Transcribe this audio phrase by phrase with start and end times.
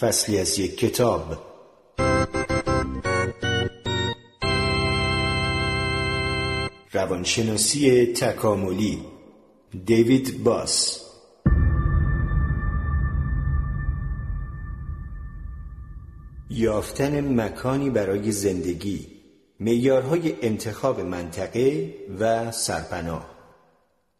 [0.00, 1.22] فصلی از یک کتاب.
[6.92, 8.98] روانشناسی تکاملی.
[9.84, 11.00] دیوید باس.
[16.50, 19.06] یافتن مکانی برای زندگی.
[19.60, 23.30] معیارهای انتخاب منطقه و سرپناه.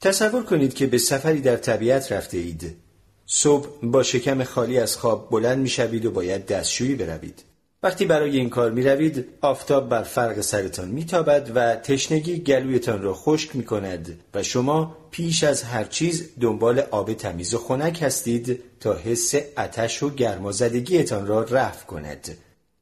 [0.00, 2.88] تصور کنید که به سفری در طبیعت رفته اید.
[3.30, 7.45] صبح با شکم خالی از خواب بلند می شوید و باید دستشویی بروید.
[7.82, 13.02] وقتی برای این کار می روید آفتاب بر فرق سرتان می تابد و تشنگی گلویتان
[13.02, 18.02] را خشک می کند و شما پیش از هر چیز دنبال آب تمیز و خنک
[18.02, 22.36] هستید تا حس اتش و گرمازدگیتان را رفع کند.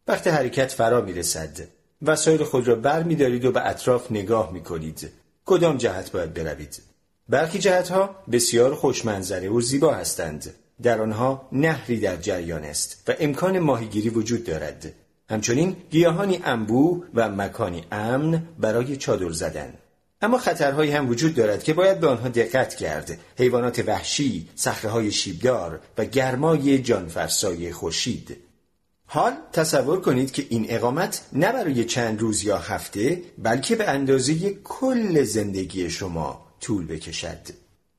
[0.09, 1.59] وقتی حرکت فرا می رسد
[2.03, 5.11] وسایل خود را بر می دارید و به اطراف نگاه می کنید
[5.45, 6.83] کدام جهت باید بروید؟
[7.29, 10.55] برخی جهتها بسیار خوشمنظره و زیبا هستند.
[10.83, 14.93] در آنها نهری در جریان است و امکان ماهیگیری وجود دارد.
[15.31, 19.75] همچنین گیاهانی انبوه و مکانی امن برای چادر زدن.
[20.23, 23.19] اما خطرهایی هم وجود دارد که باید به آنها دقت کرد.
[23.39, 24.49] حیوانات وحشی
[24.93, 28.37] های شیبدار و گرمای جانفرسای خورشید.
[29.07, 34.51] حال تصور کنید که این اقامت نه برای چند روز یا هفته بلکه به اندازه
[34.65, 37.39] کل زندگی شما طول بکشد.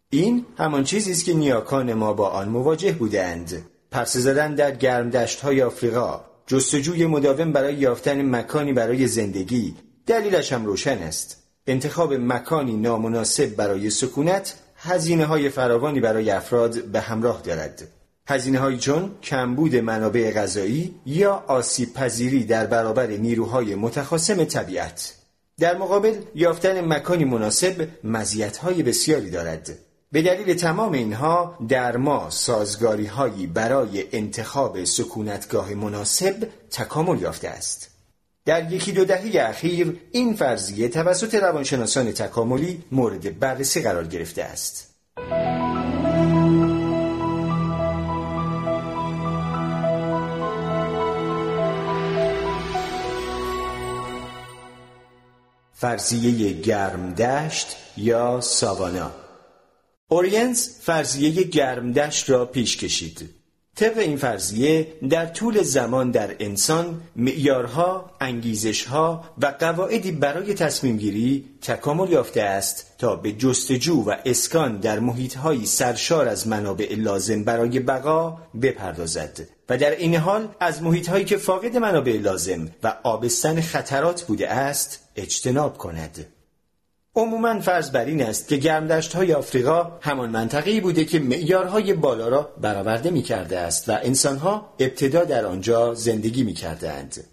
[0.10, 3.66] این همان چیزی است که نیاکان ما با آن مواجه بودند.
[3.92, 10.54] پرسه زدن در گرم دشت های آفریقا جستجوی مداوم برای یافتن مکانی برای زندگی دلیلش
[10.54, 11.44] هم روشن است.
[11.68, 17.88] انتخاب مکانی نامناسب برای سکونت هزینه های فراوانی برای افراد به همراه دارد.
[18.28, 25.14] هزینه های چون کمبود منابع غذایی یا آسیب پذیری در برابر نیروهای متخاصم طبیعت.
[25.60, 29.70] در مقابل یافتن مکانی مناسب مزیت‌های بسیاری دارد.
[30.12, 37.90] به دلیل تمام اینها در ما سازگاری هایی برای انتخاب سکونتگاه مناسب تکامل یافته است.
[38.46, 44.96] در یکی دو دهه اخیر این فرضیه توسط روانشناسان تکاملی مورد بررسی قرار گرفته است.
[55.80, 59.12] فرضیه گرمدشت یا ساوانا.
[60.08, 63.37] اورینز فرضیه گرمدشت را پیش کشید.
[63.78, 71.46] طبق این فرضیه در طول زمان در انسان معیارها، انگیزشها و قواعدی برای تصمیم گیری
[71.62, 77.80] تکامل یافته است تا به جستجو و اسکان در محیطهایی سرشار از منابع لازم برای
[77.80, 79.40] بقا بپردازد
[79.70, 85.00] و در این حال از محیطهایی که فاقد منابع لازم و آبستن خطرات بوده است
[85.16, 86.26] اجتناب کند.
[87.18, 92.28] عموما فرض بر این است که گرمدشت های آفریقا همان منطقه‌ای بوده که معیارهای بالا
[92.28, 97.24] را برآورده می کرده است و انسانها ابتدا در آنجا زندگی می اند.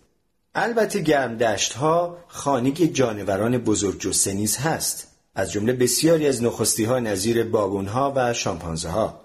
[0.54, 6.98] البته گرمدشت ها خانه جانوران بزرگ جسته نیز هست از جمله بسیاری از نخستی ها
[6.98, 9.20] نظیر بابون ها و شامپانزه ها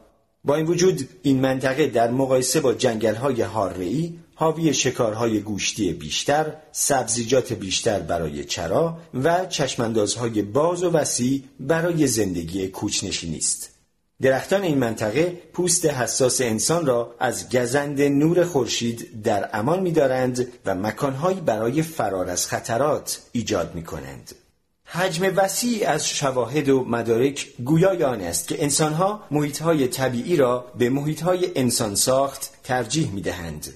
[0.45, 3.41] با این وجود این منطقه در مقایسه با جنگل های
[4.39, 12.67] حاوی شکارهای گوشتی بیشتر، سبزیجات بیشتر برای چرا و چشماندازهای باز و وسیع برای زندگی
[12.67, 13.69] کوچنشینی است.
[14.21, 20.75] درختان این منطقه پوست حساس انسان را از گزند نور خورشید در امان می‌دارند و
[20.75, 24.35] مکانهایی برای فرار از خطرات ایجاد می کنند.
[24.85, 30.89] حجم وسیع از شواهد و مدارک گویای آن است که انسانها محیطهای طبیعی را به
[30.89, 33.73] محیطهای انسان ساخت ترجیح می دهند.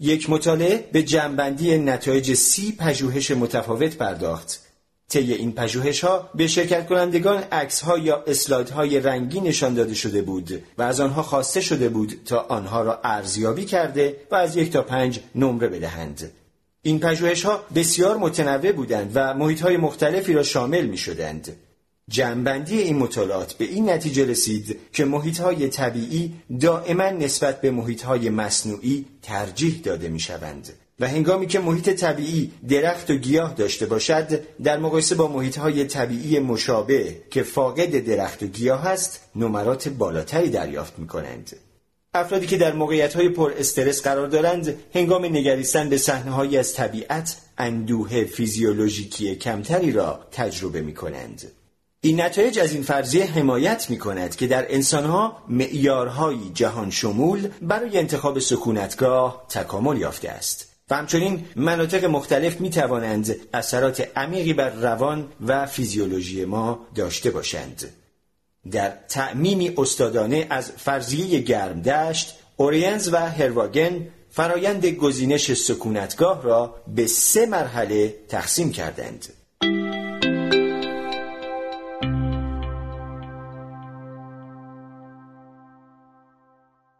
[0.00, 4.60] یک مطالعه به جنبندی نتایج سی پژوهش متفاوت پرداخت.
[5.08, 9.94] طی این پژوهش ها به شرکت کنندگان عکس ها یا اسلاید های رنگی نشان داده
[9.94, 14.56] شده بود و از آنها خواسته شده بود تا آنها را ارزیابی کرده و از
[14.56, 16.32] یک تا پنج نمره بدهند.
[16.82, 21.56] این پژوهش ها بسیار متنوع بودند و محیط های مختلفی را شامل می شدند.
[22.08, 28.02] جنبندی این مطالعات به این نتیجه رسید که محیط های طبیعی دائما نسبت به محیط
[28.02, 33.86] های مصنوعی ترجیح داده می شوند و هنگامی که محیط طبیعی درخت و گیاه داشته
[33.86, 39.88] باشد در مقایسه با محیط های طبیعی مشابه که فاقد درخت و گیاه است نمرات
[39.88, 41.56] بالاتری دریافت می کنند.
[42.14, 47.36] افرادی که در موقعیت های پر استرس قرار دارند هنگام نگریستن به صحنه از طبیعت
[47.58, 51.52] اندوه فیزیولوژیکی کمتری را تجربه می کنند.
[52.00, 57.98] این نتایج از این فرضیه حمایت می کند که در انسانها معیارهایی جهان شمول برای
[57.98, 65.28] انتخاب سکونتگاه تکامل یافته است و همچنین مناطق مختلف می توانند اثرات عمیقی بر روان
[65.46, 67.88] و فیزیولوژی ما داشته باشند.
[68.70, 77.46] در تأمیمی استادانه از فرضیه گرمدشت اورینز و هرواگن فرایند گزینش سکونتگاه را به سه
[77.46, 79.26] مرحله تقسیم کردند.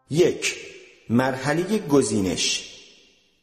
[0.09, 0.55] یک
[1.09, 2.69] مرحله گزینش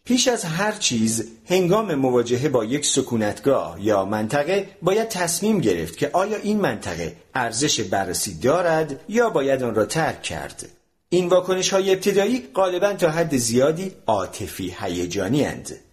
[0.04, 6.10] پیش از هر چیز هنگام مواجهه با یک سکونتگاه یا منطقه باید تصمیم گرفت که
[6.12, 10.68] آیا این منطقه ارزش بررسی دارد یا باید آن را ترک کرد
[11.08, 15.85] این واکنش های ابتدایی غالبا تا حد زیادی عاطفی هیجانی اند.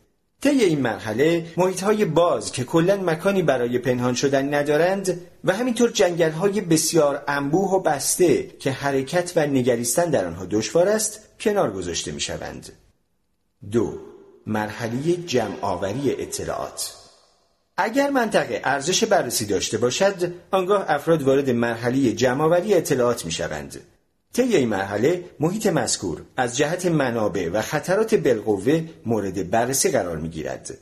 [0.43, 5.91] طی این مرحله محیط های باز که کلا مکانی برای پنهان شدن ندارند و همینطور
[5.91, 11.71] جنگل های بسیار انبوه و بسته که حرکت و نگریستن در آنها دشوار است کنار
[11.71, 12.73] گذاشته می شوند.
[13.71, 13.99] دو
[14.47, 16.95] مرحله جمعآوری اطلاعات
[17.77, 23.81] اگر منطقه ارزش بررسی داشته باشد آنگاه افراد وارد مرحله جمعآوری اطلاعات می شوند.
[24.33, 30.29] طی این مرحله محیط مذکور از جهت منابع و خطرات بالقوه مورد بررسی قرار می
[30.29, 30.77] گیرد.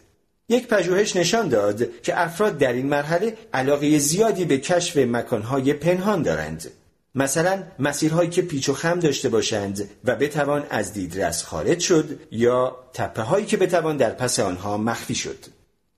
[0.50, 6.22] یک پژوهش نشان داد که افراد در این مرحله علاقه زیادی به کشف مکانهای پنهان
[6.22, 6.72] دارند.
[7.16, 12.78] مثلا مسیرهایی که پیچ و خم داشته باشند و بتوان از دیدرس خارج شد یا
[12.94, 15.46] تپه هایی که بتوان در پس آنها مخفی شد.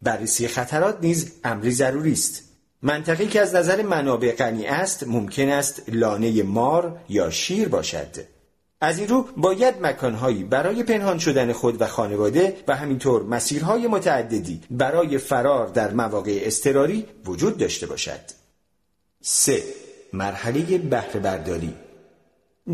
[0.02, 2.43] بررسی خطرات نیز امری ضروری است.
[2.84, 8.34] منطقی که از نظر منابع غنی است ممکن است لانه مار یا شیر باشد.
[8.82, 14.62] از این رو باید مکانهایی برای پنهان شدن خود و خانواده و همینطور مسیرهای متعددی
[14.72, 18.20] برای فرار در مواقع اضطراری وجود داشته باشد.
[19.22, 19.64] 3.
[20.14, 21.74] مرحله بهره برداری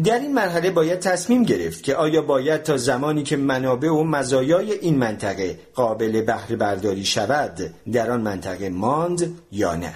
[0.04, 4.72] در این مرحله باید تصمیم گرفت که آیا باید تا زمانی که منابع و مزایای
[4.72, 9.94] این منطقه قابل بهره برداری شود در آن منطقه ماند یا نه.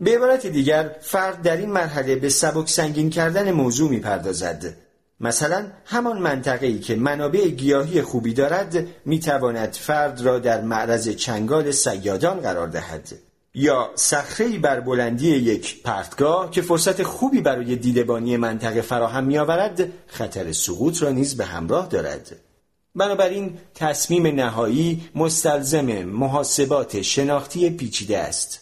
[0.00, 4.74] به عبارت دیگر فرد در این مرحله به سبک سنگین کردن موضوع می‌پردازد.
[5.20, 11.70] مثلا همان منطقه ای که منابع گیاهی خوبی دارد می‌تواند فرد را در معرض چنگال
[11.70, 13.08] سیادان قرار دهد.
[13.58, 20.52] یا صخره بر بلندی یک پرتگاه که فرصت خوبی برای دیدبانی منطقه فراهم میآورد خطر
[20.52, 22.36] سقوط را نیز به همراه دارد.
[22.94, 28.60] بنابراین تصمیم نهایی مستلزم محاسبات شناختی پیچیده است.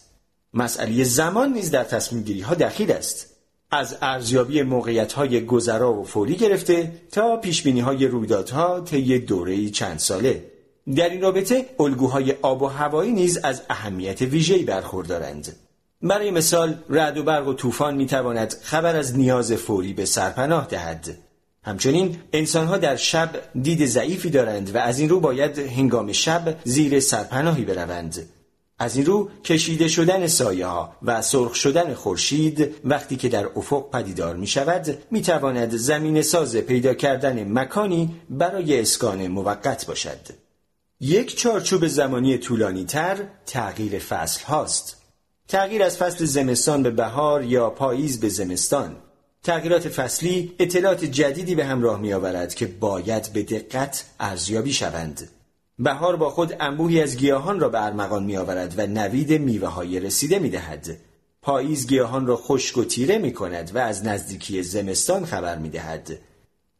[0.53, 3.27] مسئله زمان نیز در تصمیم گیری ها دخیل است.
[3.71, 9.69] از ارزیابی موقعیت های گذرا و فوری گرفته تا پیش بینی های رویدادها طی دوره
[9.69, 10.54] چند ساله.
[10.95, 15.55] در این رابطه الگوهای آب و هوایی نیز از اهمیت ویژه‌ای برخوردارند.
[16.01, 21.17] برای مثال رعد و برق و طوفان می‌تواند خبر از نیاز فوری به سرپناه دهد.
[21.63, 23.29] همچنین انسانها در شب
[23.61, 28.29] دید ضعیفی دارند و از این رو باید هنگام شب زیر سرپناهی بروند.
[28.79, 33.91] از این رو کشیده شدن سایه ها و سرخ شدن خورشید وقتی که در افق
[33.91, 40.44] پدیدار می شود می تواند زمین ساز پیدا کردن مکانی برای اسکان موقت باشد.
[40.99, 44.97] یک چارچوب زمانی طولانی تر تغییر فصل هاست.
[45.47, 48.95] تغییر از فصل زمستان به بهار یا پاییز به زمستان.
[49.43, 55.29] تغییرات فصلی اطلاعات جدیدی به همراه می آورد که باید به دقت ارزیابی شوند.
[55.79, 59.99] بهار با خود انبوهی از گیاهان را به ارمغان می آورد و نوید میوه های
[59.99, 60.97] رسیده می دهد.
[61.41, 66.19] پاییز گیاهان را خشک و تیره می کند و از نزدیکی زمستان خبر می دهد.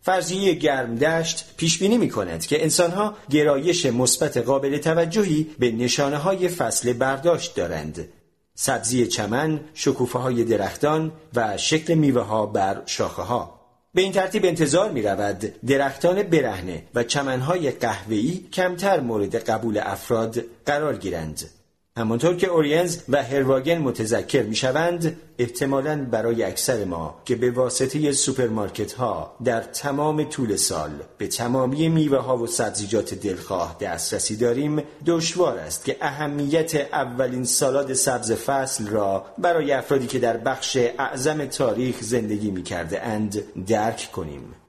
[0.06, 6.18] فرضیه گرم دشت پیش بینی می کند که انسانها گرایش مثبت قابل توجهی به نشانه
[6.18, 8.08] های فصل برداشت دارند.
[8.56, 13.60] سبزی چمن، شکوفه های درختان و شکل میوه ها بر شاخه ها.
[13.94, 20.44] به این ترتیب انتظار می رود درختان برهنه و چمنهای قهوه‌ای کمتر مورد قبول افراد
[20.66, 21.50] قرار گیرند.
[21.98, 28.12] همانطور که اورینز و هرواگن متذکر می شوند احتمالا برای اکثر ما که به واسطه
[28.12, 34.84] سوپرمارکت ها در تمام طول سال به تمامی میوه ها و سبزیجات دلخواه دسترسی داریم
[35.06, 41.46] دشوار است که اهمیت اولین سالاد سبز فصل را برای افرادی که در بخش اعظم
[41.46, 44.65] تاریخ زندگی می کرده اند درک کنیم.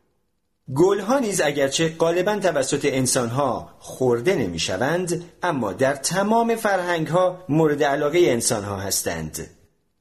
[0.75, 8.77] گلها نیز اگرچه غالبا توسط انسانها خورده نمی‌شوند اما در تمام فرهنگها مورد علاقه انسانها
[8.77, 9.51] هستند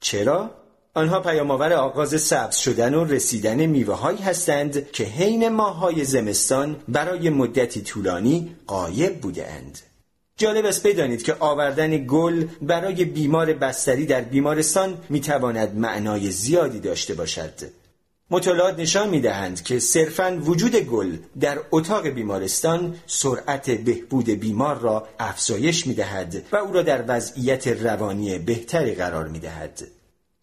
[0.00, 0.50] چرا
[0.94, 7.30] آنها پیامآور آغاز سبز شدن و رسیدن میوه هایی هستند که حین ماههای زمستان برای
[7.30, 9.78] مدتی طولانی غایب بودند.
[10.36, 17.14] جالب است بدانید که آوردن گل برای بیمار بستری در بیمارستان می‌تواند معنای زیادی داشته
[17.14, 17.85] باشد.
[18.30, 25.08] مطالعات نشان می دهند که صرفا وجود گل در اتاق بیمارستان سرعت بهبود بیمار را
[25.18, 29.82] افزایش می دهد و او را در وضعیت روانی بهتری قرار می دهد.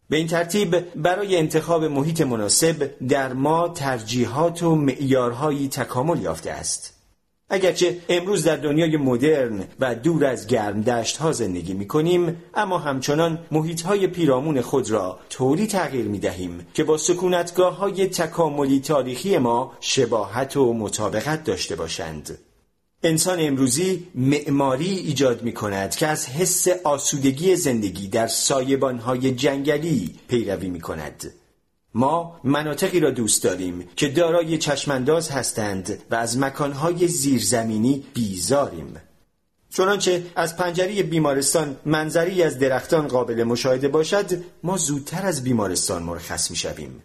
[0.10, 6.94] به این ترتیب برای انتخاب محیط مناسب در ما ترجیحات و معیارهایی تکامل یافته است.
[7.54, 12.78] اگرچه امروز در دنیای مدرن و دور از گرم دشت ها زندگی می کنیم اما
[12.78, 18.80] همچنان محیط های پیرامون خود را طوری تغییر می دهیم که با سکونتگاه های تکاملی
[18.80, 22.38] تاریخی ما شباهت و مطابقت داشته باشند.
[23.04, 28.30] انسان امروزی معماری ایجاد می کند که از حس آسودگی زندگی در
[29.06, 31.34] های جنگلی پیروی می کند.
[31.94, 39.02] ما مناطقی را دوست داریم که دارای چشمانداز هستند و از مکانهای زیرزمینی بیزاریم.
[39.70, 46.52] چنانچه از پنجره بیمارستان منظری از درختان قابل مشاهده باشد ما زودتر از بیمارستان مرخص
[46.52, 47.04] می شویم.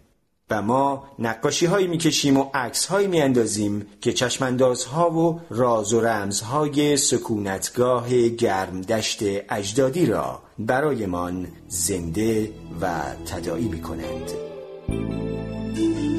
[0.49, 5.93] و ما نقاشی هایی می کشیم و عکس هایی می اندازیم که چشماندازها و راز
[5.93, 9.19] و رمزهای سکونتگاه گرم دشت
[9.49, 14.48] اجدادی را برایمان زنده و تداعی می کنند.
[14.91, 16.18] 嗯。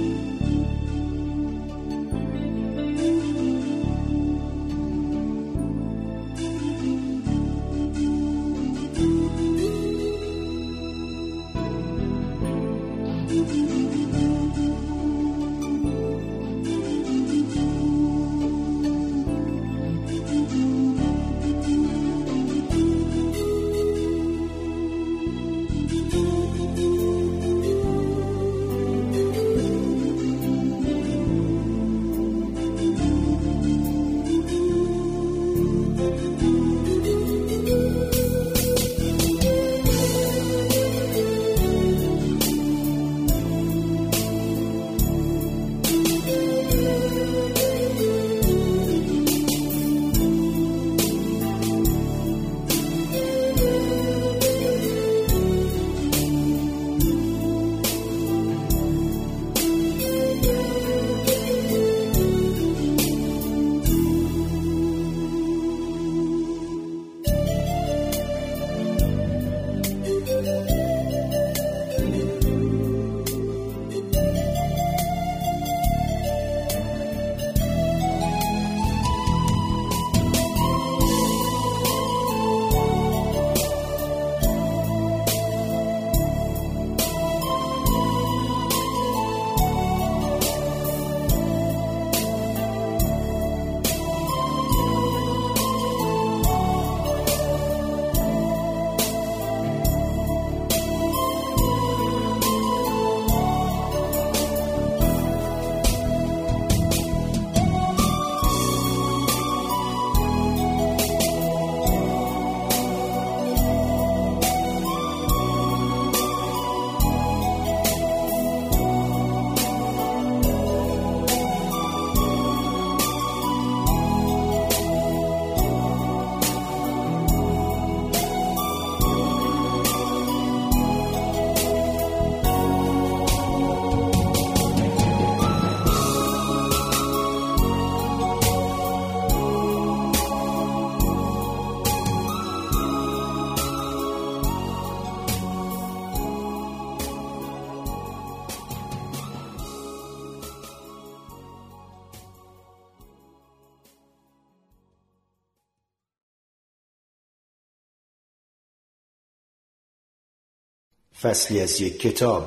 [161.23, 162.45] فصلی از یک کتاب.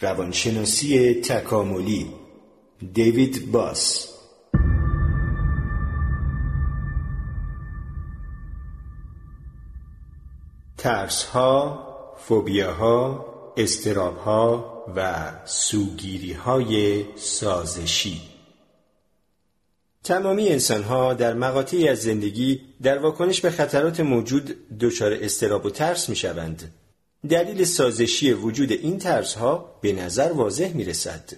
[0.00, 2.06] روانشناسی تکاملی.
[2.92, 4.08] دیوید باس.
[10.78, 11.86] ترس ها،
[12.18, 18.35] فوبیاها، استراب ها و سوگیری های سازشی.
[20.06, 26.08] تمامی انسانها در مقاطعی از زندگی در واکنش به خطرات موجود دچار استراب و ترس
[26.08, 26.72] می شوند.
[27.28, 31.32] دلیل سازشی وجود این ترس ها به نظر واضح می رسد.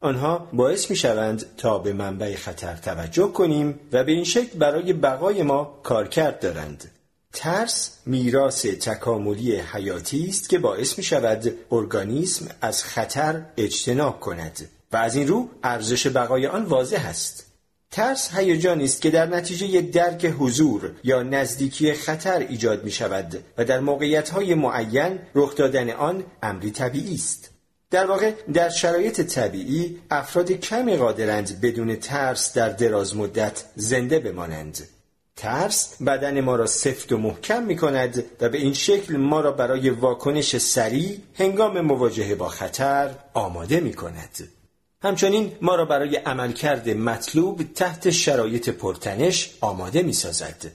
[0.00, 4.92] آنها باعث می شوند تا به منبع خطر توجه کنیم و به این شکل برای
[4.92, 6.90] بقای ما کارکرد دارند.
[7.32, 14.96] ترس میراث تکاملی حیاتی است که باعث می شود ارگانیسم از خطر اجتناب کند و
[14.96, 17.49] از این رو ارزش بقای آن واضح است.
[17.90, 23.64] ترس هیجانی است که در نتیجه درک حضور یا نزدیکی خطر ایجاد می شود و
[23.64, 27.50] در موقعیت های معین رخ دادن آن امری طبیعی است.
[27.90, 34.88] در واقع در شرایط طبیعی افراد کمی قادرند بدون ترس در دراز مدت زنده بمانند.
[35.36, 39.52] ترس بدن ما را سفت و محکم می کند و به این شکل ما را
[39.52, 44.48] برای واکنش سریع هنگام مواجهه با خطر آماده می کند.
[45.02, 50.72] همچنین ما را برای عملکرد مطلوب تحت شرایط پرتنش آماده می سازد.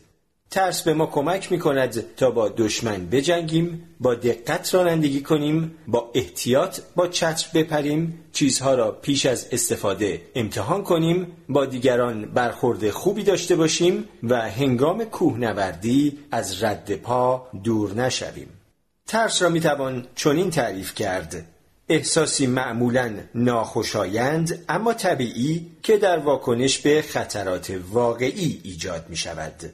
[0.50, 6.12] ترس به ما کمک می کند تا با دشمن بجنگیم، با دقت رانندگی کنیم، با
[6.14, 13.24] احتیاط با چتر بپریم، چیزها را پیش از استفاده امتحان کنیم، با دیگران برخورد خوبی
[13.24, 18.50] داشته باشیم و هنگام کوهنوردی از رد پا دور نشویم.
[19.08, 21.46] ترس را می توان چنین تعریف کرد
[21.90, 29.74] احساسی معمولا ناخوشایند اما طبیعی که در واکنش به خطرات واقعی ایجاد می شود.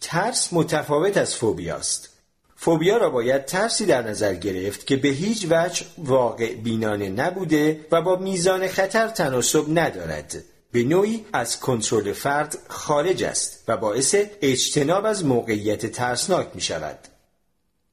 [0.00, 2.08] ترس متفاوت از فوبیاست.
[2.56, 8.02] فوبیا را باید ترسی در نظر گرفت که به هیچ وجه واقع بینانه نبوده و
[8.02, 10.44] با میزان خطر تناسب ندارد.
[10.72, 16.98] به نوعی از کنترل فرد خارج است و باعث اجتناب از موقعیت ترسناک می شود.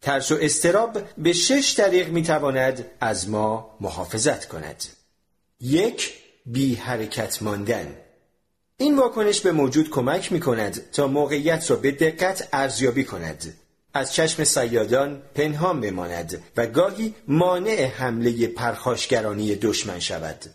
[0.01, 4.84] ترس و استراب به شش طریق می تواند از ما محافظت کند.
[5.60, 6.13] یک
[6.46, 7.96] بی حرکت ماندن
[8.77, 13.53] این واکنش به موجود کمک می کند تا موقعیت را به دقت ارزیابی کند.
[13.93, 20.46] از چشم سیادان پنهان بماند و گاهی مانع حمله پرخاشگرانی دشمن شود.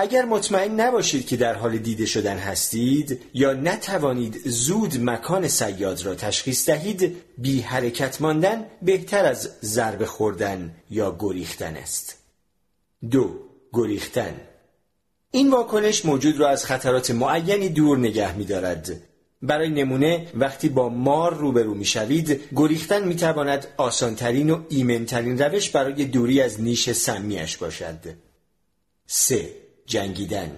[0.00, 6.14] اگر مطمئن نباشید که در حال دیده شدن هستید یا نتوانید زود مکان سیاد را
[6.14, 12.16] تشخیص دهید بی حرکت ماندن بهتر از ضربه خوردن یا گریختن است.
[13.10, 13.30] دو
[13.72, 14.40] گریختن
[15.30, 19.02] این واکنش موجود را از خطرات معینی دور نگه می دارد.
[19.42, 25.70] برای نمونه وقتی با مار روبرو می شوید گریختن می تواند آسانترین و ایمنترین روش
[25.70, 27.98] برای دوری از نیش سمیش باشد.
[29.06, 29.67] 3.
[29.88, 30.56] جنگیدن.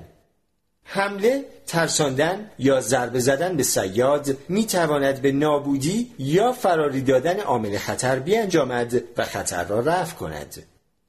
[0.84, 7.78] حمله، ترساندن یا ضربه زدن به سیاد می تواند به نابودی یا فراری دادن عامل
[7.78, 10.62] خطر بیانجامد و خطر را رفع کند.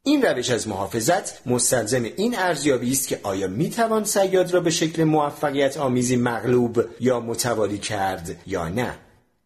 [0.03, 4.69] این روش از محافظت مستلزم این ارزیابی است که آیا می توان سیاد را به
[4.69, 8.97] شکل موفقیت آمیزی مغلوب یا متوالی کرد یا نه.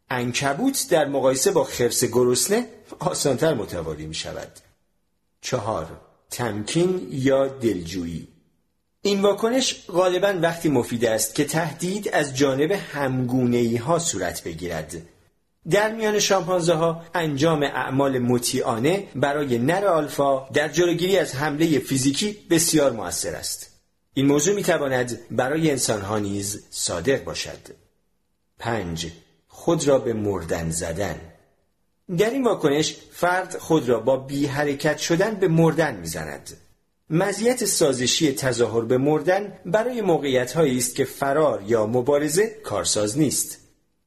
[0.10, 2.68] انکبوت در مقایسه با خرس گرسنه
[3.00, 4.52] آسانتر متوالی می شود
[5.42, 5.88] چهار
[6.30, 8.35] تمکین یا دلجویی.
[9.06, 14.96] این واکنش غالبا وقتی مفید است که تهدید از جانب همگونه ها صورت بگیرد
[15.70, 22.38] در میان شامپانزه ها انجام اعمال مطیعانه برای نر آلفا در جلوگیری از حمله فیزیکی
[22.50, 23.80] بسیار موثر است.
[24.14, 27.60] این موضوع می تواند برای انسان ها نیز صادق باشد.
[28.60, 29.12] پنج
[29.48, 31.22] خود را به مردن زدن
[32.18, 36.65] در این واکنش فرد خود را با بی حرکت شدن به مردن می‌زند.
[37.10, 43.58] مزیت سازشی تظاهر به مردن برای موقعیت است که فرار یا مبارزه کارساز نیست.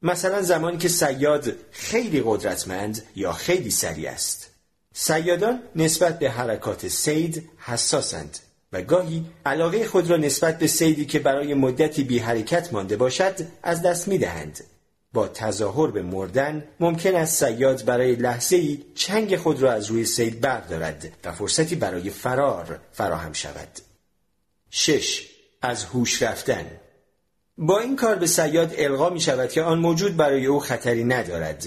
[0.01, 4.49] مثلا زمانی که سیاد خیلی قدرتمند یا خیلی سریع است
[4.93, 8.39] سیادان نسبت به حرکات سید حساسند
[8.73, 13.35] و گاهی علاقه خود را نسبت به سیدی که برای مدتی بی حرکت مانده باشد
[13.63, 14.59] از دست می دهند.
[15.13, 20.05] با تظاهر به مردن ممکن است سیاد برای لحظه ای چنگ خود را از روی
[20.05, 23.81] سید بردارد و فرصتی برای فرار فراهم شود.
[24.69, 25.27] 6.
[25.61, 26.65] از هوش رفتن
[27.57, 31.65] با این کار به سیاد القا می شود که آن موجود برای او خطری ندارد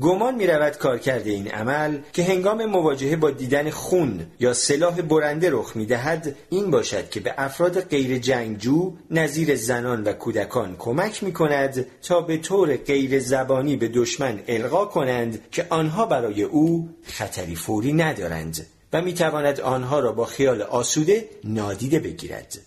[0.00, 5.50] گمان می رود کارکرد این عمل که هنگام مواجهه با دیدن خون یا سلاح برنده
[5.50, 11.22] رخ می دهد این باشد که به افراد غیر جنگجو نظیر زنان و کودکان کمک
[11.22, 16.88] می کند تا به طور غیر زبانی به دشمن القا کنند که آنها برای او
[17.02, 22.58] خطری فوری ندارند و می تواند آنها را با خیال آسوده نادیده بگیرد.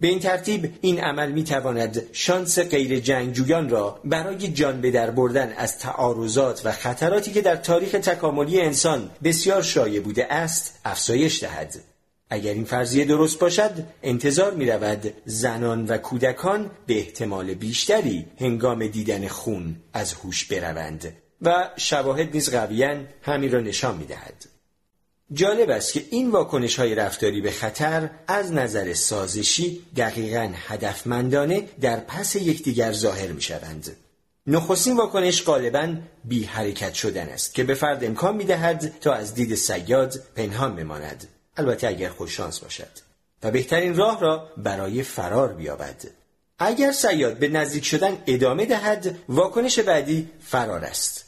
[0.00, 5.10] به این ترتیب این عمل می تواند شانس غیر جنگجویان را برای جان به در
[5.10, 11.42] بردن از تعارضات و خطراتی که در تاریخ تکاملی انسان بسیار شایع بوده است افزایش
[11.42, 11.74] دهد.
[12.30, 18.86] اگر این فرضیه درست باشد انتظار می رود زنان و کودکان به احتمال بیشتری هنگام
[18.86, 24.53] دیدن خون از هوش بروند و شواهد نیز قویا همین را نشان می دهد.
[25.34, 32.00] جالب است که این واکنش های رفتاری به خطر از نظر سازشی دقیقا هدفمندانه در
[32.00, 33.96] پس یکدیگر ظاهر می شوند.
[34.46, 35.94] نخستین واکنش غالبا
[36.24, 40.76] بی حرکت شدن است که به فرد امکان می دهد تا از دید سیاد پنهان
[40.76, 41.28] بماند.
[41.56, 42.90] البته اگر خوششانس باشد
[43.42, 46.04] و بهترین راه را برای فرار بیابد.
[46.58, 51.23] اگر سیاد به نزدیک شدن ادامه دهد واکنش بعدی فرار است.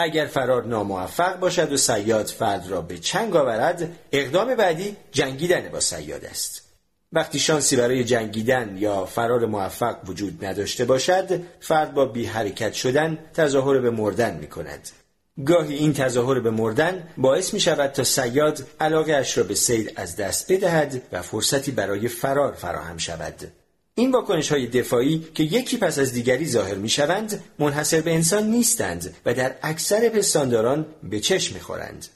[0.00, 5.80] اگر فرار ناموفق باشد و سیاد فرد را به چنگ آورد اقدام بعدی جنگیدن با
[5.80, 6.62] سیاد است.
[7.12, 13.18] وقتی شانسی برای جنگیدن یا فرار موفق وجود نداشته باشد فرد با بی حرکت شدن
[13.34, 14.88] تظاهر به مردن می کند
[15.46, 19.92] گاهی این تظاهر به مردن باعث می شود تا سیاد علاقه اش را به سید
[19.96, 23.34] از دست بدهد و فرصتی برای فرار فراهم شود.
[23.98, 28.50] این واکنش های دفاعی که یکی پس از دیگری ظاهر می شوند منحصر به انسان
[28.50, 32.06] نیستند و در اکثر پستانداران به چشم می خورند.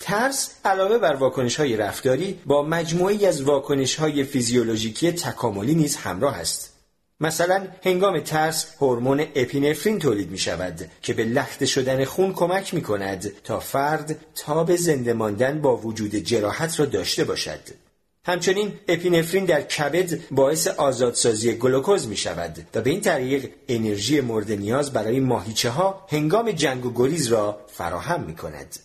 [0.00, 6.36] ترس علاوه بر واکنش های رفتاری با مجموعی از واکنش های فیزیولوژیکی تکاملی نیز همراه
[6.36, 6.72] است.
[7.20, 12.82] مثلا هنگام ترس هورمون اپینفرین تولید می شود که به لخته شدن خون کمک می
[12.82, 17.89] کند تا فرد تاب زنده ماندن با وجود جراحت را داشته باشد.
[18.24, 24.52] همچنین اپینفرین در کبد باعث آزادسازی گلوکوز می شود و به این طریق انرژی مورد
[24.52, 28.78] نیاز برای ماهیچه ها هنگام جنگ و گریز را فراهم می کند.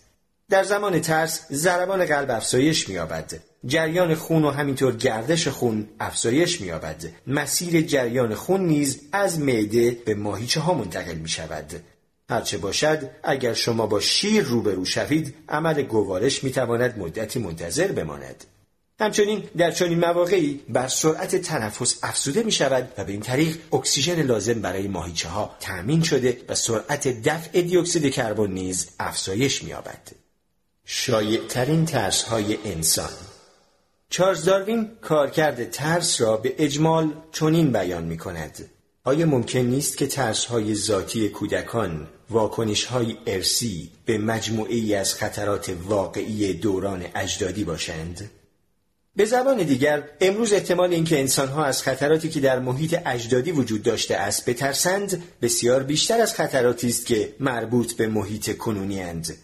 [0.50, 3.34] در زمان ترس ضربان قلب افزایش می‌یابد.
[3.66, 7.06] جریان خون و همینطور گردش خون افزایش می‌یابد.
[7.28, 11.84] مسیر جریان خون نیز از معده به ماهیچه ها منتقل می شود
[12.30, 18.46] هرچه باشد اگر شما با شیر روبرو شوید عمل گوارش می تواند مدتی منتظر بماند.
[19.00, 24.22] همچنین در چنین مواقعی بر سرعت تنفس افزوده می شود و به این طریق اکسیژن
[24.22, 29.74] لازم برای ماهیچه ها تأمین شده و سرعت دفع دیوکسید کربن نیز افزایش می
[30.86, 33.10] شایعترین ترس های انسان
[34.10, 38.70] چارلز داروین کارکرد ترس را به اجمال چنین بیان می کند.
[39.04, 45.76] آیا ممکن نیست که ترس های ذاتی کودکان واکنش های ارسی به مجموعی از خطرات
[45.84, 48.30] واقعی دوران اجدادی باشند؟
[49.16, 54.16] به زبان دیگر امروز احتمال اینکه انسانها از خطراتی که در محیط اجدادی وجود داشته
[54.16, 59.38] است بترسند بسیار بیشتر از خطراتی است که مربوط به محیط کنونی اند.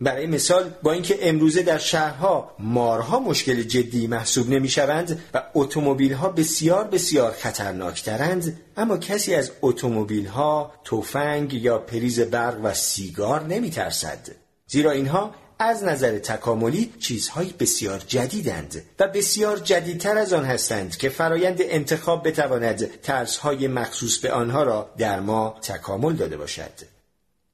[0.00, 6.12] برای مثال با اینکه امروزه در شهرها مارها مشکل جدی محسوب نمی شوند و اتومبیل
[6.12, 13.42] ها بسیار بسیار خطرناکترند اما کسی از اتومبیل ها تفنگ یا پریز برق و سیگار
[13.42, 14.28] نمی ترسد
[14.66, 21.08] زیرا اینها از نظر تکاملی چیزهای بسیار جدیدند و بسیار جدیدتر از آن هستند که
[21.08, 26.96] فرایند انتخاب بتواند ترسهای مخصوص به آنها را در ما تکامل داده باشد.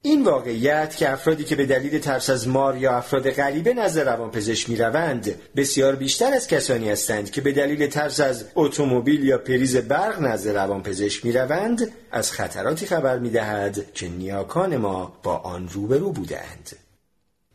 [0.04, 4.70] این واقعیت که افرادی که به دلیل ترس از مار یا افراد غریبه نزد روانپزشک
[4.70, 10.20] می‌روند بسیار بیشتر از کسانی هستند که به دلیل ترس از اتومبیل یا پریز برق
[10.20, 16.70] نزد روانپزشک می‌روند از خطراتی خبر می‌دهد که نیاکان ما با آن روبرو بودند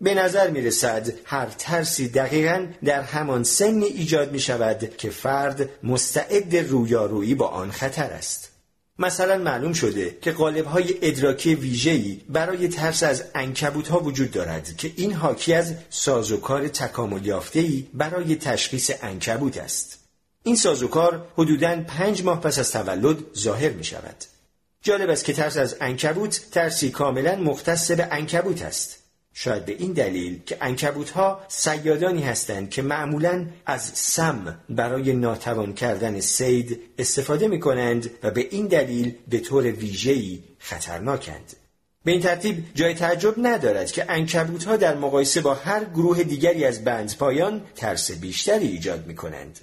[0.02, 5.70] به نظر می رسد هر ترسی دقیقا در همان سنی ایجاد می شود که فرد
[5.84, 8.52] مستعد رویارویی با آن خطر است.
[9.00, 10.32] مثلا معلوم شده که
[10.64, 16.68] های ادراکی ویژه‌ای برای ترس از انکبوت ها وجود دارد که این حاکی از سازوکار
[16.68, 20.00] تکامل یافته‌ای برای تشخیص انکبوت است.
[20.44, 24.16] این سازوکار حدوداً پنج ماه پس از تولد ظاهر می شود.
[24.82, 29.07] جالب است که ترس از انکبوت ترسی کاملا مختص به انکبوت است.
[29.40, 35.74] شاید به این دلیل که انکبوت ها سیادانی هستند که معمولا از سم برای ناتوان
[35.74, 41.54] کردن سید استفاده می کنند و به این دلیل به طور ویژه‌ای خطرناکند.
[42.04, 46.66] به این ترتیب جای تعجب ندارد که انکبوت ها در مقایسه با هر گروه دیگری
[46.66, 49.60] از بندپایان ترس بیشتری ایجاد می کنند.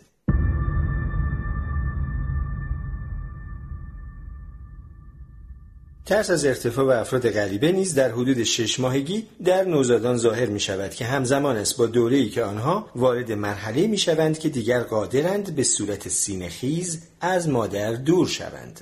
[6.06, 10.60] ترس از ارتفاع و افراد غریبه نیز در حدود شش ماهگی در نوزادان ظاهر می
[10.60, 14.80] شود که همزمان است با دوره ای که آنها وارد مرحله می شوند که دیگر
[14.80, 18.80] قادرند به صورت سینهخیز از مادر دور شوند.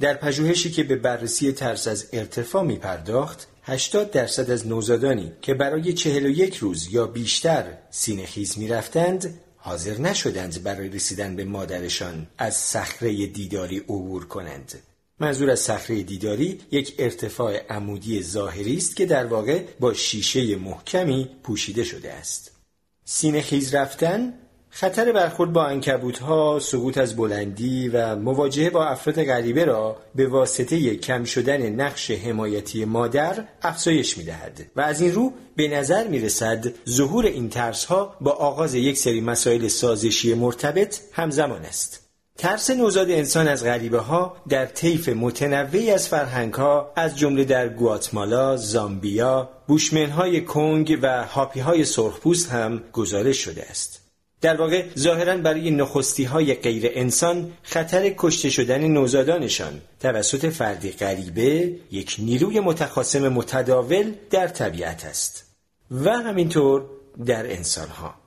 [0.00, 5.54] در پژوهشی که به بررسی ترس از ارتفاع می پرداخت 80 درصد از نوزادانی که
[5.54, 12.54] برای 41 روز یا بیشتر سینهخیز می رفتند حاضر نشدند برای رسیدن به مادرشان از
[12.54, 14.74] صخره دیداری عبور کنند.
[15.20, 21.30] منظور از صخره دیداری یک ارتفاع عمودی ظاهری است که در واقع با شیشه محکمی
[21.42, 22.50] پوشیده شده است.
[23.04, 24.34] سینه خیز رفتن
[24.70, 30.26] خطر برخورد با انکبوت ها، سقوط از بلندی و مواجهه با افراد غریبه را به
[30.26, 36.08] واسطه کم شدن نقش حمایتی مادر افزایش می دهد و از این رو به نظر
[36.08, 42.03] می رسد ظهور این ترس ها با آغاز یک سری مسائل سازشی مرتبط همزمان است.
[42.38, 47.68] ترس نوزاد انسان از غریبه ها در طیف متنوعی از فرهنگ ها از جمله در
[47.68, 54.00] گواتمالا، زامبیا، بوشمن های کنگ و هاپی های سرخپوست هم گزارش شده است.
[54.40, 61.74] در واقع ظاهرا برای نخستی های غیر انسان خطر کشته شدن نوزادانشان توسط فردی غریبه
[61.90, 65.44] یک نیروی متخاصم متداول در طبیعت است
[65.90, 66.84] و همینطور
[67.26, 68.23] در انسان ها.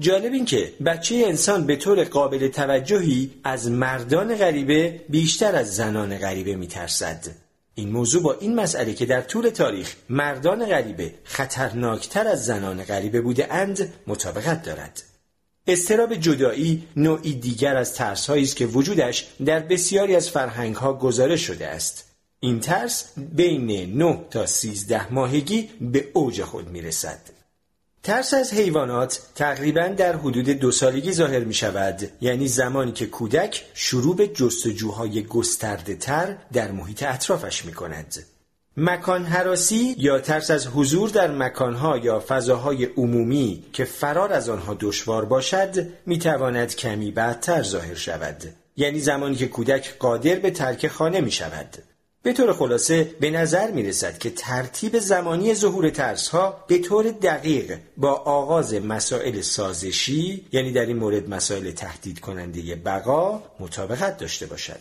[0.00, 6.18] جالب این که بچه انسان به طور قابل توجهی از مردان غریبه بیشتر از زنان
[6.18, 7.24] غریبه میترسد.
[7.74, 13.20] این موضوع با این مسئله که در طول تاریخ مردان غریبه خطرناکتر از زنان غریبه
[13.20, 15.02] بوده اند مطابقت دارد.
[15.66, 21.46] استراب جدایی نوعی دیگر از ترس است که وجودش در بسیاری از فرهنگ ها گزارش
[21.46, 22.04] شده است.
[22.40, 27.37] این ترس بین 9 تا 13 ماهگی به اوج خود می رسد.
[28.08, 33.64] ترس از حیوانات تقریبا در حدود دو سالگی ظاهر می شود یعنی زمانی که کودک
[33.74, 38.24] شروع به جستجوهای گسترده تر در محیط اطرافش می کند.
[38.76, 44.76] مکان حراسی یا ترس از حضور در مکانها یا فضاهای عمومی که فرار از آنها
[44.80, 48.42] دشوار باشد می تواند کمی بعدتر ظاهر شود.
[48.76, 51.76] یعنی زمانی که کودک قادر به ترک خانه می شود
[52.28, 57.10] به طور خلاصه به نظر می رسد که ترتیب زمانی ظهور ترس ها به طور
[57.10, 64.46] دقیق با آغاز مسائل سازشی یعنی در این مورد مسائل تهدید کننده بقا مطابقت داشته
[64.46, 64.80] باشد.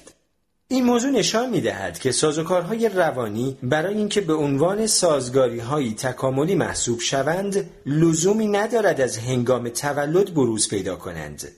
[0.68, 6.56] این موضوع نشان می دهد که سازوکارهای روانی برای اینکه به عنوان سازگاری های تکاملی
[6.56, 11.52] محسوب شوند لزومی ندارد از هنگام تولد بروز پیدا کنند.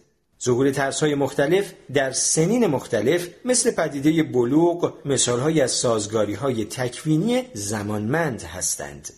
[0.44, 7.44] ظهور ترس های مختلف در سنین مختلف مثل پدیده بلوغ مثال از سازگاری های تکوینی
[7.54, 9.10] زمانمند هستند.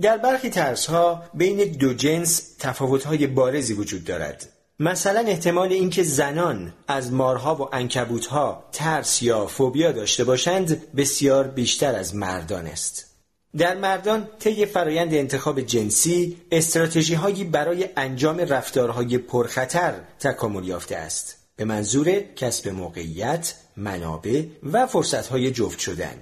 [0.00, 4.48] در برخی ترس ها بین دو جنس تفاوت های بارزی وجود دارد.
[4.78, 11.94] مثلا احتمال اینکه زنان از مارها و انکبوتها ترس یا فوبیا داشته باشند بسیار بیشتر
[11.94, 13.09] از مردان است.
[13.58, 21.36] در مردان طی فرایند انتخاب جنسی استراتژی هایی برای انجام رفتارهای پرخطر تکامل یافته است.
[21.56, 26.14] به منظور کسب موقعیت، منابع و فرصت های جفت شدن.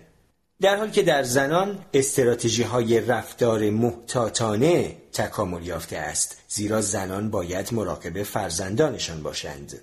[0.61, 7.75] در حالی که در زنان استراتژی های رفتار محتاطانه تکامل یافته است زیرا زنان باید
[7.75, 9.79] مراقب فرزندانشان باشند.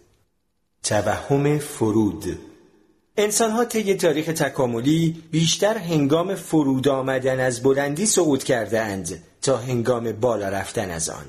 [0.84, 2.40] توهم فرود
[3.18, 10.12] انسانها طی تاریخ تکاملی بیشتر هنگام فرود آمدن از بلندی سقوط کرده اند تا هنگام
[10.12, 11.26] بالا رفتن از آن.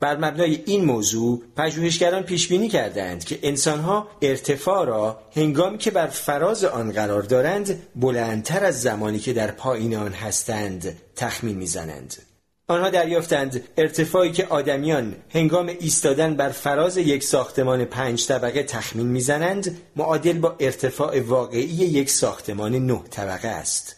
[0.00, 6.06] بر مبنای این موضوع پژوهشگران پیش بینی کردند که انسانها ارتفاع را هنگامی که بر
[6.06, 12.31] فراز آن قرار دارند بلندتر از زمانی که در پایین آن هستند تخمین می‌زنند.
[12.68, 19.78] آنها دریافتند ارتفاعی که آدمیان هنگام ایستادن بر فراز یک ساختمان پنج طبقه تخمین می‌زنند
[19.96, 23.96] معادل با ارتفاع واقعی یک ساختمان نه طبقه است.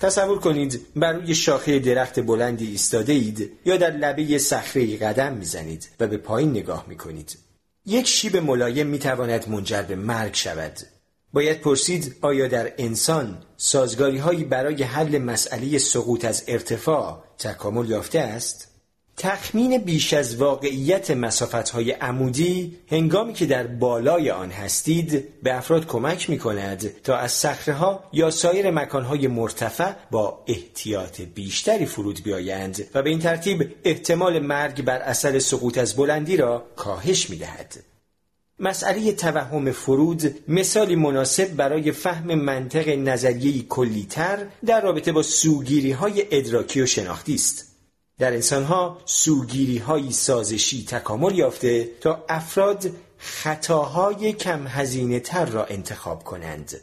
[0.00, 5.88] تصور کنید بر روی شاخه درخت بلندی ایستاده اید یا در لبه صخره قدم می‌زنید
[6.00, 7.38] و به پایین نگاه می کنید.
[7.86, 10.72] یک شیب ملایم می تواند منجر به مرگ شود
[11.32, 18.20] باید پرسید آیا در انسان سازگاری هایی برای حل مسئله سقوط از ارتفاع تکامل یافته
[18.20, 18.68] است؟
[19.16, 25.86] تخمین بیش از واقعیت مسافت های عمودی هنگامی که در بالای آن هستید به افراد
[25.86, 31.86] کمک می کند تا از صخره ها یا سایر مکان های مرتفع با احتیاط بیشتری
[31.86, 37.30] فرود بیایند و به این ترتیب احتمال مرگ بر اثر سقوط از بلندی را کاهش
[37.30, 37.91] می دهد.
[38.62, 46.26] مسئله توهم فرود مثالی مناسب برای فهم منطق نظریه‌ای کلیتر در رابطه با سوگیری های
[46.30, 47.76] ادراکی و شناختی است.
[48.18, 56.24] در انسانها سوگیری های سازشی تکامل یافته تا افراد خطاهای کم هزینه تر را انتخاب
[56.24, 56.80] کنند.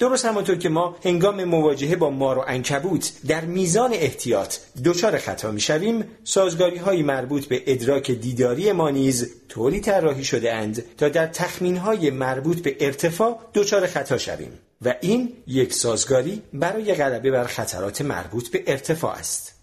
[0.00, 5.50] درست همانطور که ما هنگام مواجهه با مار و انکبوت در میزان احتیاط دچار خطا
[5.50, 11.26] می‌شویم سازگاری های مربوط به ادراک دیداری ما نیز طوری طراحی شده اند تا در
[11.26, 17.44] تخمین های مربوط به ارتفاع دچار خطا شویم و این یک سازگاری برای غلبه بر
[17.44, 19.54] خطرات مربوط به ارتفاع است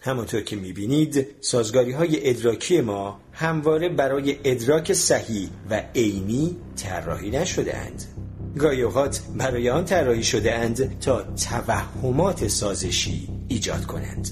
[0.00, 7.76] همانطور که می‌بینید سازگاری های ادراکی ما همواره برای ادراک صحیح و عینی طراحی نشده
[7.76, 8.27] اند.
[8.58, 14.28] گاهی اوقات برای آن طراحی شده اند تا توهمات سازشی ایجاد کنند.